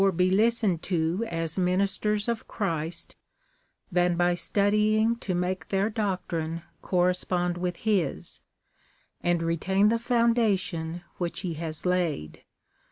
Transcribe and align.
135 0.01 0.17
be 0.31 0.35
listened 0.35 0.81
to 0.81 1.23
as 1.29 1.59
ministers 1.59 2.27
of 2.27 2.47
Christ, 2.47 3.15
than 3.91 4.17
by 4.17 4.33
studying 4.33 5.15
to 5.17 5.35
make 5.35 5.67
their 5.67 5.91
doctrine 5.91 6.63
correspond 6.81 7.55
with 7.55 7.75
his, 7.75 8.39
and 9.21 9.43
retain 9.43 9.89
the 9.89 9.99
foundation 9.99 11.03
which 11.19 11.41
he 11.41 11.53
has 11.53 11.85
laid. 11.85 12.41